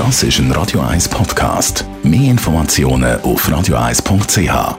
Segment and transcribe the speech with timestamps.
[0.00, 1.84] Das ist ein Radio 1 Podcast.
[2.02, 4.78] Mehr Informationen auf radio1.ch.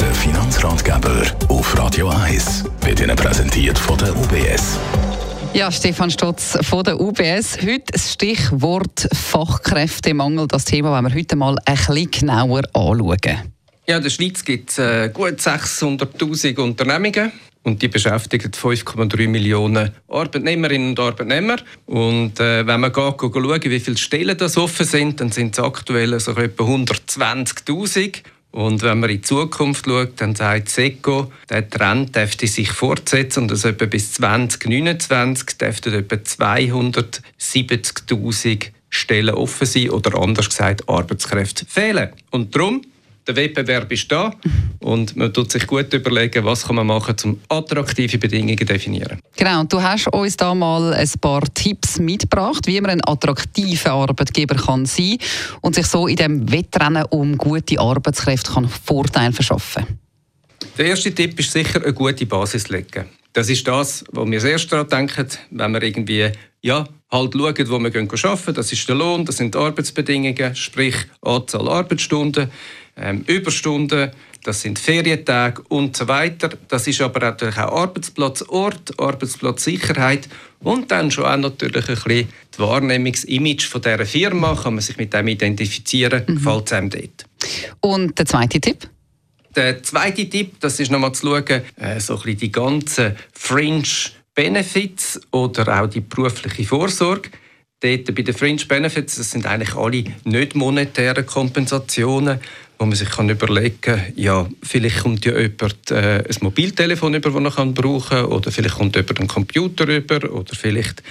[0.00, 4.78] Der Finanzratgeber auf Radio 1 wird Ihnen präsentiert von der UBS.
[5.52, 7.58] Ja, Stefan Stotz von der UBS.
[7.60, 10.48] Heute das Stichwort Fachkräftemangel.
[10.48, 13.52] Das Thema wollen wir heute mal ein bisschen genauer anschauen.
[13.86, 17.32] Ja, in der Schweiz gibt es äh, gut 600'000 Unternehmungen
[17.64, 21.56] und die beschäftigen 5,3 Millionen Arbeitnehmerinnen und Arbeitnehmer.
[21.86, 25.58] Und äh, wenn man geht, geht schauen, wie viele Stellen das offen sind, dann sind
[25.58, 28.18] es aktuell so etwa 120'000.
[28.52, 33.42] Und wenn man in die Zukunft schaut, dann sagt SECO, der Trend dürfte sich fortsetzen
[33.42, 41.66] und dass etwa bis 2029 dürften etwa 270'000 Stellen offen sein oder anders gesagt Arbeitskräfte
[41.66, 42.10] fehlen.
[42.30, 42.82] Und darum
[43.26, 44.32] der Wettbewerb ist da
[44.80, 49.18] und man tut sich gut überlegen, was kann man machen, um attraktive Bedingungen zu definieren.
[49.36, 53.92] Genau, und du hast uns da mal ein paar Tipps mitgebracht, wie man ein attraktiver
[53.92, 55.18] Arbeitgeber kann sein
[55.60, 59.86] und sich so in dem Wettrennen um gute Arbeitskräfte kann Vorteile verschaffen.
[60.76, 63.06] Der erste Tipp ist sicher eine gute Basis legen.
[63.32, 66.30] Das ist das, was wir erst daran denken, wenn wir irgendwie
[66.62, 68.54] ja, halt schauen, wo wir arbeiten können.
[68.54, 72.50] Das ist der Lohn, das sind die Arbeitsbedingungen, sprich Anzahl Arbeitsstunden
[72.96, 74.10] ähm, Überstunden,
[74.44, 76.50] das sind Ferientage und so weiter.
[76.68, 80.28] Das ist aber natürlich auch Arbeitsplatzort, Arbeitsplatzsicherheit
[80.60, 84.54] und dann schon auch natürlich ein bisschen das Wahrnehmungsimage von dieser Firma.
[84.54, 86.34] Kann man sich mit dem identifizieren, mhm.
[86.36, 87.26] gefällt es einem dort.
[87.80, 88.88] Und der zweite Tipp?
[89.56, 93.84] Der zweite Tipp, das ist nochmal zu schauen, äh, so ein bisschen die ganzen Fringe
[94.34, 97.30] Benefits oder auch die berufliche Vorsorge
[97.84, 102.40] dort bei den Fringe Benefits, das sind eigentlich alle nicht monetären Kompensationen,
[102.78, 107.30] wo man sich kann überlegen kann, ja, vielleicht kommt ja jemand äh, ein Mobiltelefon über,
[107.30, 111.02] das er brauchen kann, oder vielleicht kommt jemand einen Computer über, oder vielleicht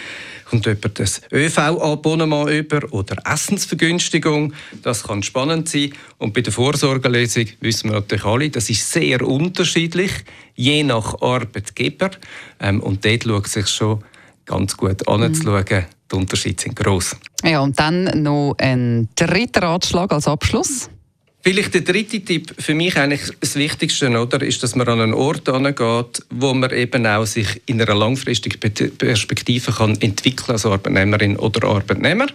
[0.50, 4.54] kommt jemand ein ÖV-Abonnement über oder Essensvergünstigung.
[4.84, 5.94] Das kann spannend sein.
[6.18, 10.12] Und bei der Vorsorgelesung wissen wir natürlich alle, das ist sehr unterschiedlich,
[10.56, 12.12] je nach Arbeitgeber.
[12.60, 14.04] Ähm, und dort schaut sich schon
[14.46, 15.66] ganz gut anzuschauen.
[15.70, 15.86] Mhm.
[16.12, 17.16] Die Unterschiede sind gross.
[17.44, 20.90] Ja, und dann noch ein dritter Ratschlag als Abschluss.
[21.46, 25.14] Vielleicht der dritte Tipp für mich eigentlich das Wichtigste, oder, ist, dass man an einen
[25.14, 28.58] Ort angeht, wo man eben auch sich in einer langfristigen
[28.98, 32.28] Perspektive kann entwickeln als Arbeitnehmerin oder Arbeitnehmer.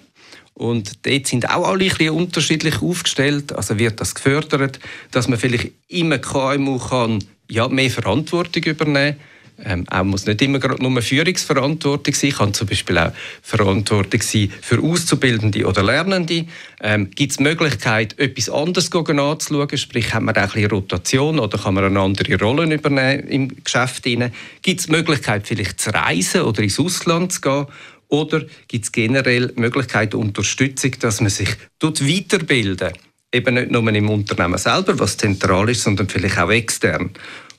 [0.53, 3.55] Und dort sind auch alle ein bisschen unterschiedlich aufgestellt.
[3.55, 4.79] Also wird das gefördert,
[5.11, 10.41] dass man vielleicht immer KMU kann, ja, mehr Verantwortung übernehmen kann ähm, auch muss nicht
[10.43, 16.47] immer nur Führungsverantwortung sein, kann zum Beispiel auch Verantwortung sein für Auszubildende oder Lernende.
[16.81, 21.59] Ähm, Gibt es Möglichkeit, etwas anderes anzuschauen, sprich, haben wir auch ein bisschen Rotation oder
[21.59, 24.05] kann man eine andere Rolle übernehmen im Geschäft?
[24.05, 27.67] Gibt es Möglichkeit, vielleicht zu reisen oder ins Ausland zu gehen?
[28.09, 32.93] Oder gibt es generell Möglichkeit Unterstützung, dass man sich dort weiterbilden
[33.31, 37.11] Eben nicht nur im Unternehmen selber, was zentral ist, sondern vielleicht auch extern.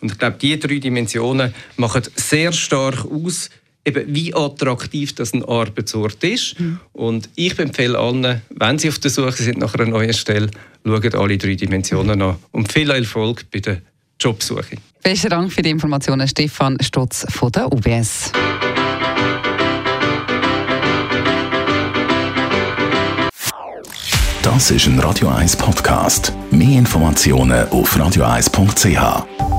[0.02, 3.50] Und ich glaube, diese drei Dimensionen machen sehr stark aus,
[3.86, 6.60] eben wie attraktiv das ein Arbeitsort ist.
[6.60, 6.80] Mhm.
[6.94, 10.50] Und ich empfehle allen, wenn sie auf der Suche sind nach einer neuen Stelle,
[10.86, 12.38] schauen alle drei Dimensionen an.
[12.52, 13.82] Und viel Erfolg bei der
[14.20, 14.78] Jobsuche.
[15.02, 18.32] Besten Dank für die Informationen, Stefan Stotz von der UBS.
[24.42, 26.34] Das ist ein Radio 1 Podcast.
[26.52, 29.59] Mehr Informationen auf radio1.ch.